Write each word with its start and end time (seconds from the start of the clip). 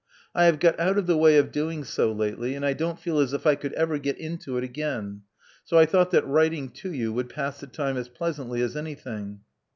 I 0.33 0.45
have 0.45 0.59
got 0.59 0.79
out 0.79 0.97
of 0.97 1.05
the 1.05 1.15
way 1.15 1.37
of 1.37 1.51
doing 1.51 1.83
so 1.83 2.11
lately; 2.11 2.55
and 2.55 2.65
I 2.65 2.73
don't 2.73 2.99
feel 2.99 3.19
as 3.19 3.33
if 3.33 3.45
I 3.45 3.53
could 3.53 3.71
ever 3.73 3.99
get 3.99 4.17
into 4.17 4.57
it 4.57 4.63
again. 4.63 5.21
So 5.63 5.77
I 5.77 5.85
thought 5.85 6.09
that 6.09 6.25
writing 6.25 6.69
to 6.81 6.91
you 6.91 7.13
would 7.13 7.29
pass 7.29 7.59
the 7.59 7.67
time 7.67 7.97
as 7.97 8.09
pleasantly 8.09 8.63
as 8.63 8.75
anything. 8.75 9.41